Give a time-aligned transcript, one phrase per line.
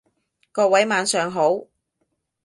[0.51, 1.67] 各位晚上好